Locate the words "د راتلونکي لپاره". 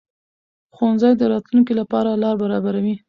1.17-2.19